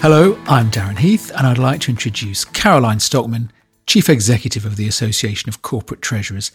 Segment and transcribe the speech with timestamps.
[0.00, 3.50] Hello, I'm Darren Heath, and I'd like to introduce Caroline Stockmann,
[3.88, 6.52] Chief Executive of the Association of Corporate Treasurers.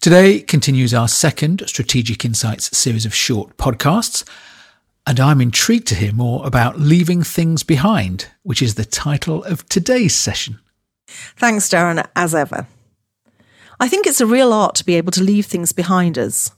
[0.00, 4.28] Today continues our second Strategic Insights series of short podcasts,
[5.06, 9.68] and I'm intrigued to hear more about Leaving Things Behind, which is the title of
[9.68, 10.58] today's session.
[11.06, 12.66] Thanks, Darren, as ever.
[13.78, 16.50] I think it's a real art to be able to leave things behind us,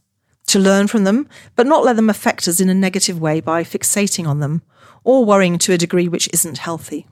[0.51, 3.65] to learn from them, but not let them affect us in a negative way by
[3.65, 4.63] fixating on them
[5.05, 7.07] or worrying to a degree which isn't healthy.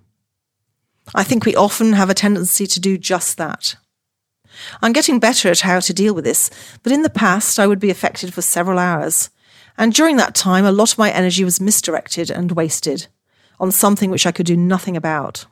[1.14, 3.76] I think we often have a tendency to do just that.
[4.82, 6.50] I'm getting better at how to deal with this,
[6.82, 9.30] but in the past I would be affected for several hours.
[9.76, 13.06] And during that time, a lot of my energy was misdirected and wasted
[13.60, 15.46] on something which I could do nothing about.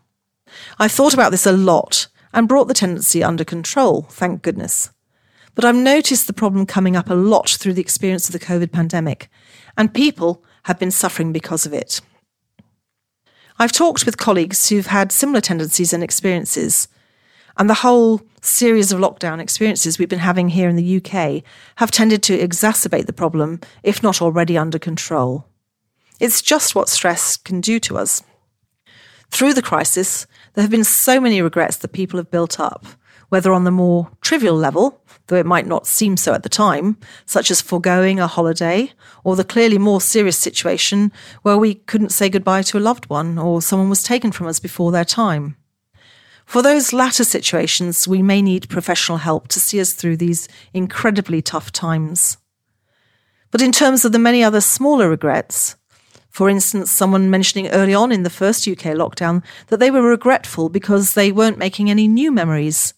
[0.79, 4.91] I've thought about this a lot and brought the tendency under control, thank goodness.
[5.57, 8.71] But I've noticed the problem coming up a lot through the experience of the COVID
[8.71, 9.29] pandemic,
[9.77, 12.01] and people have been suffering because of it.
[13.59, 16.89] I've talked with colleagues who've had similar tendencies and experiences,
[17.57, 21.43] and the whole series of lockdown experiences we've been having here in the UK
[21.77, 25.47] have tended to exacerbate the problem, if not already under control.
[26.21, 28.23] It's just what stress can do to us.
[29.31, 32.85] Through the crisis, there have been so many regrets that people have built up,
[33.29, 36.97] whether on the more trivial level, though it might not seem so at the time,
[37.25, 38.93] such as foregoing a holiday,
[39.25, 43.39] or the clearly more serious situation where we couldn't say goodbye to a loved one
[43.39, 45.57] or someone was taken from us before their time.
[46.45, 51.43] For those latter situations, we may need professional help to see us through these incredibly
[51.43, 52.37] tough times.
[53.51, 55.77] But in terms of the many other smaller regrets,
[56.31, 60.69] for instance, someone mentioning early on in the first UK lockdown that they were regretful
[60.69, 62.95] because they weren't making any new memories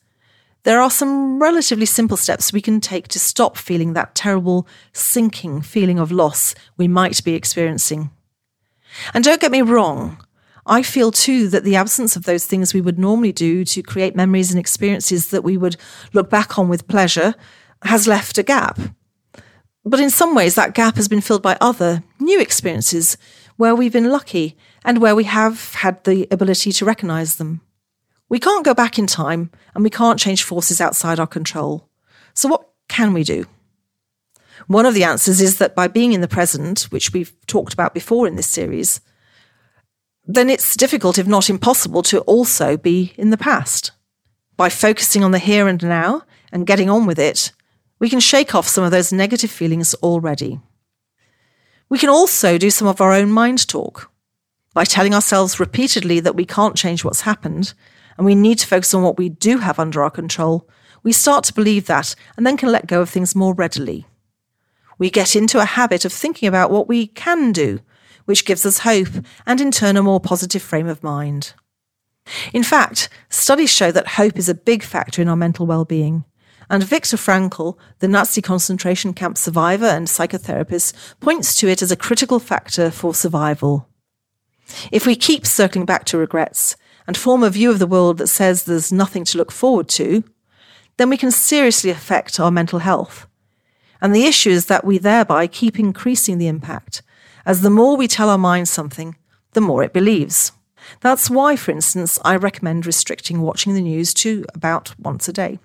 [0.64, 5.62] there are some relatively simple steps we can take to stop feeling that terrible sinking
[5.62, 8.10] feeling of loss we might be experiencing.
[9.14, 10.18] And don't get me wrong,
[10.66, 14.14] I feel too that the absence of those things we would normally do to create
[14.14, 15.76] memories and experiences that we would
[16.12, 17.34] look back on with pleasure
[17.82, 18.78] has left a gap.
[19.84, 23.16] But in some ways, that gap has been filled by other new experiences
[23.56, 27.62] where we've been lucky and where we have had the ability to recognize them.
[28.28, 31.88] We can't go back in time and we can't change forces outside our control.
[32.34, 33.46] So, what can we do?
[34.66, 37.94] One of the answers is that by being in the present, which we've talked about
[37.94, 39.00] before in this series,
[40.26, 43.92] then it's difficult, if not impossible, to also be in the past.
[44.56, 46.22] By focusing on the here and now
[46.52, 47.52] and getting on with it,
[47.98, 50.60] we can shake off some of those negative feelings already.
[51.88, 54.10] We can also do some of our own mind talk
[54.74, 57.72] by telling ourselves repeatedly that we can't change what's happened
[58.18, 60.68] and we need to focus on what we do have under our control,
[61.02, 64.06] we start to believe that and then can let go of things more readily.
[64.98, 67.78] We get into a habit of thinking about what we can do,
[68.24, 69.08] which gives us hope
[69.46, 71.54] and in turn a more positive frame of mind.
[72.52, 76.24] In fact, studies show that hope is a big factor in our mental well-being.
[76.68, 81.96] And Viktor Frankl, the Nazi concentration camp survivor and psychotherapist, points to it as a
[81.96, 83.88] critical factor for survival.
[84.92, 86.76] If we keep circling back to regrets,
[87.08, 90.22] and form a view of the world that says there's nothing to look forward to,
[90.98, 93.26] then we can seriously affect our mental health.
[94.02, 97.02] And the issue is that we thereby keep increasing the impact,
[97.46, 99.16] as the more we tell our mind something,
[99.54, 100.52] the more it believes.
[101.00, 105.58] That's why, for instance, I recommend restricting watching the news to about once a day.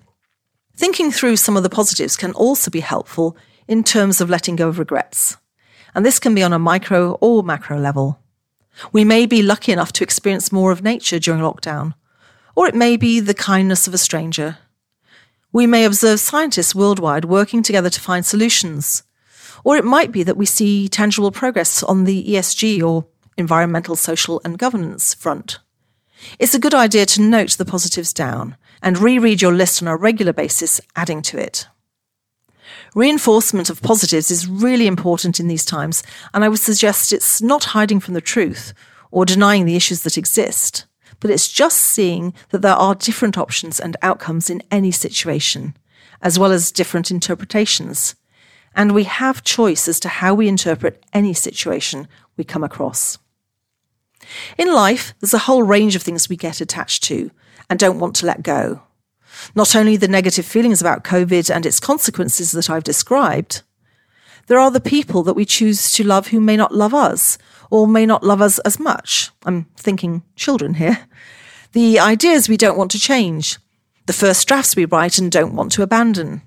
[0.74, 3.36] Thinking through some of the positives can also be helpful
[3.68, 5.36] in terms of letting go of regrets.
[5.94, 8.18] And this can be on a micro or macro level.
[8.92, 11.94] We may be lucky enough to experience more of nature during lockdown,
[12.54, 14.58] or it may be the kindness of a stranger.
[15.52, 19.04] We may observe scientists worldwide working together to find solutions,
[19.62, 24.40] or it might be that we see tangible progress on the ESG or environmental, social,
[24.44, 25.58] and governance front.
[26.38, 29.96] It's a good idea to note the positives down and reread your list on a
[29.96, 31.66] regular basis, adding to it.
[32.94, 37.64] Reinforcement of positives is really important in these times, and I would suggest it's not
[37.64, 38.72] hiding from the truth
[39.10, 40.86] or denying the issues that exist,
[41.18, 45.76] but it's just seeing that there are different options and outcomes in any situation,
[46.22, 48.14] as well as different interpretations.
[48.76, 52.06] And we have choice as to how we interpret any situation
[52.36, 53.18] we come across.
[54.56, 57.32] In life, there's a whole range of things we get attached to
[57.68, 58.83] and don't want to let go.
[59.54, 63.62] Not only the negative feelings about COVID and its consequences that I've described,
[64.46, 67.38] there are the people that we choose to love who may not love us
[67.70, 69.30] or may not love us as much.
[69.44, 71.06] I'm thinking children here.
[71.72, 73.58] The ideas we don't want to change,
[74.06, 76.42] the first drafts we write and don't want to abandon,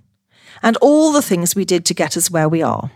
[0.61, 2.91] and all the things we did to get us where we are.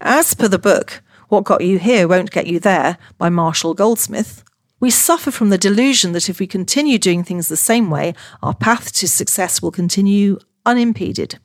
[0.00, 4.42] As per the book, What Got You Here Won't Get You There by Marshall Goldsmith,
[4.82, 8.12] we suffer from the delusion that if we continue doing things the same way,
[8.42, 11.38] our path to success will continue unimpeded.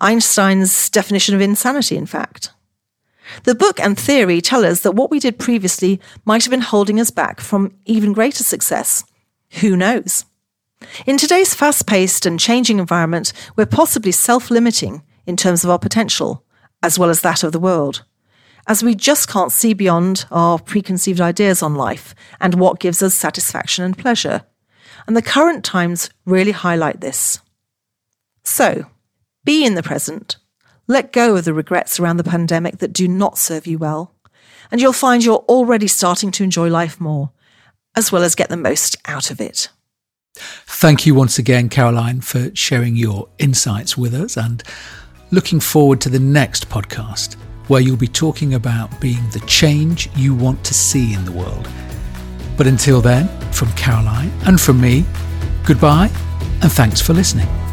[0.00, 2.50] Einstein's definition of insanity, in fact.
[3.44, 6.98] The book and theory tell us that what we did previously might have been holding
[6.98, 9.04] us back from even greater success.
[9.60, 10.24] Who knows?
[11.06, 15.78] In today's fast paced and changing environment, we're possibly self limiting in terms of our
[15.78, 16.42] potential,
[16.82, 18.02] as well as that of the world,
[18.66, 23.14] as we just can't see beyond our preconceived ideas on life and what gives us
[23.14, 24.42] satisfaction and pleasure.
[25.06, 27.40] And the current times really highlight this.
[28.42, 28.86] So,
[29.44, 30.36] be in the present,
[30.86, 34.14] let go of the regrets around the pandemic that do not serve you well,
[34.70, 37.30] and you'll find you're already starting to enjoy life more,
[37.94, 39.68] as well as get the most out of it.
[40.34, 44.62] Thank you once again, Caroline, for sharing your insights with us and
[45.30, 47.36] looking forward to the next podcast
[47.68, 51.68] where you'll be talking about being the change you want to see in the world.
[52.56, 55.04] But until then, from Caroline and from me,
[55.66, 56.10] goodbye
[56.62, 57.63] and thanks for listening.